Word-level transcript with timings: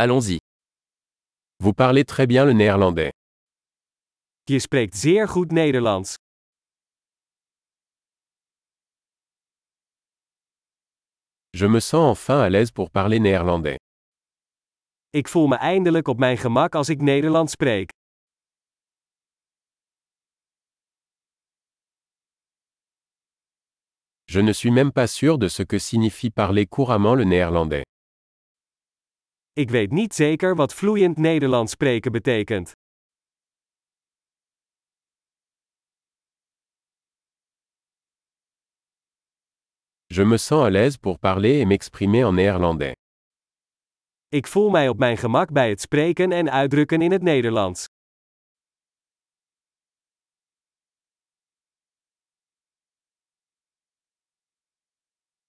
Allons-y. 0.00 0.38
Vous 1.58 1.72
parlez 1.72 2.04
très 2.04 2.28
bien 2.28 2.44
le 2.44 2.52
néerlandais. 2.52 3.10
Je 4.48 4.60
spreekt 4.60 4.94
zeer 4.94 5.26
goed 5.26 5.50
Nederlands. 5.50 6.14
Je 11.52 11.66
me 11.66 11.80
sens 11.80 12.12
enfin 12.12 12.38
à 12.40 12.48
l'aise 12.48 12.70
pour 12.70 12.90
parler 12.90 13.18
néerlandais. 13.18 13.76
Ik 15.10 15.28
voel 15.28 15.46
me 15.48 15.56
eindelijk 15.56 16.08
op 16.08 16.18
mijn 16.18 16.36
gemak 16.36 16.74
als 16.74 16.88
ik 16.88 17.00
Nederlands 17.00 17.52
spreek. 17.52 17.90
Je 24.26 24.40
ne 24.42 24.52
suis 24.52 24.72
même 24.72 24.92
pas 24.92 25.12
sûr 25.12 25.38
de 25.38 25.48
ce 25.48 25.64
que 25.64 25.78
signifie 25.78 26.30
parler 26.30 26.68
couramment 26.68 27.16
le 27.16 27.24
néerlandais. 27.24 27.82
Ik 29.58 29.70
weet 29.70 29.90
niet 29.90 30.14
zeker 30.14 30.54
wat 30.54 30.74
vloeiend 30.74 31.16
Nederlands 31.16 31.72
spreken 31.72 32.12
betekent. 32.12 32.72
Je 40.06 40.24
me 40.24 40.36
sens 40.36 40.62
à 40.62 40.70
l'aise 40.70 40.96
pour 40.98 41.18
parler 41.18 41.60
et 41.60 41.66
m'exprimer 41.66 42.26
en 42.26 42.34
néerlandais. 42.34 42.94
Ik 44.28 44.46
voel 44.46 44.70
mij 44.70 44.88
op 44.88 44.98
mijn 44.98 45.16
gemak 45.16 45.52
bij 45.52 45.68
het 45.68 45.80
spreken 45.80 46.32
en 46.32 46.50
uitdrukken 46.50 47.02
in 47.02 47.12
het 47.12 47.22
Nederlands. 47.22 47.86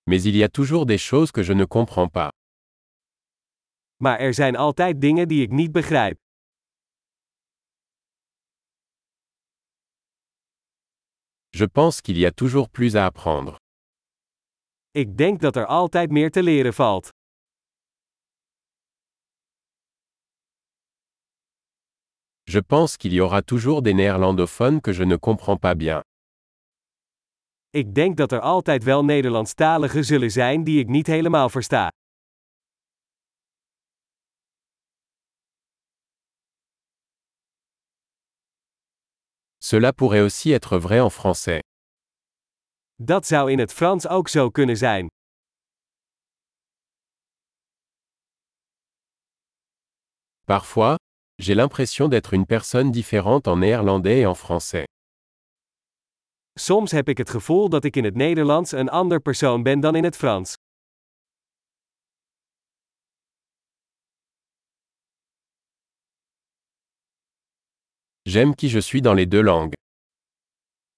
Mais 0.03 0.25
il 0.25 0.35
y 0.35 0.43
a 0.43 0.47
toujours 0.47 0.85
des 0.85 1.07
choses 1.07 1.31
que 1.31 1.43
je 1.43 1.53
ne 1.53 1.67
comprends 1.67 2.11
pas. 2.11 2.29
Maar 4.03 4.19
er 4.19 4.33
zijn 4.33 4.55
altijd 4.55 5.01
dingen 5.01 5.27
die 5.27 5.41
ik 5.41 5.51
niet 5.51 5.71
begrijp. 5.71 6.17
Je 11.49 11.67
pense 11.67 12.01
qu'il 12.01 12.17
y 12.17 12.25
a 12.25 12.31
toujours 12.31 12.69
plus 12.69 12.95
à 12.95 13.05
apprendre. 13.05 13.55
Ik 14.91 15.17
denk 15.17 15.39
dat 15.39 15.55
er 15.55 15.65
altijd 15.65 16.09
meer 16.09 16.31
te 16.31 16.43
leren 16.43 16.73
valt. 16.73 17.09
Je 22.43 22.61
pense 22.61 22.97
qu'il 22.97 23.13
y 23.13 23.19
aura 23.19 23.41
toujours 23.41 23.81
des 23.81 23.93
néerlandophones 23.93 24.81
que 24.81 24.93
je 24.93 25.05
ne 25.05 25.19
comprends 25.19 25.59
pas 25.59 25.75
bien. 25.75 26.01
Ik 27.69 27.95
denk 27.95 28.17
dat 28.17 28.31
er 28.31 28.39
altijd 28.39 28.83
wel 28.83 29.05
Nederlandstaligen 29.05 30.05
zullen 30.05 30.31
zijn 30.31 30.63
die 30.63 30.79
ik 30.79 30.87
niet 30.87 31.07
helemaal 31.07 31.49
versta. 31.49 31.91
Cela 39.61 39.91
pourrait 39.93 40.21
aussi 40.21 40.51
être 40.51 40.77
vrai 40.77 40.99
en 40.99 41.09
français. 41.09 41.59
Dat 42.95 43.25
zou 43.25 43.51
in 43.51 43.59
het 43.59 43.73
Frans 43.73 44.07
ook 44.07 44.27
zo 44.27 44.49
kunnen 44.49 44.77
zijn. 44.77 45.07
Parfois, 50.45 50.95
j'ai 51.35 51.55
l'impression 51.55 52.07
d'être 52.09 52.33
une 52.33 52.45
personne 52.45 52.91
différente 52.91 53.47
en 53.47 53.59
néerlandais 53.59 54.19
et 54.21 54.25
en 54.25 54.35
français. 54.35 54.85
Soms 56.59 56.91
heb 56.91 57.09
ik 57.09 57.17
het 57.17 57.29
gevoel 57.29 57.69
dat 57.69 57.83
ik 57.83 57.95
in 57.95 58.03
het 58.03 58.15
Nederlands 58.15 58.71
een 58.71 58.89
ander 58.89 59.19
persoon 59.19 59.63
ben 59.63 59.79
dan 59.79 59.95
in 59.95 60.03
het 60.03 60.15
Frans. 60.15 60.55
J'aime 68.29 68.53
qui 68.53 68.69
je 68.69 68.79
suis 68.79 69.01
dans 69.01 69.15
les 69.15 69.25
deux 69.25 69.41
langues. 69.41 69.73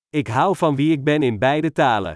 Ik 0.09 0.27
hou 0.27 0.55
van 0.55 0.75
wie 0.75 0.91
ik 0.91 1.03
ben 1.03 1.23
in 1.23 1.39
beide 1.39 1.72
talen. 1.72 2.13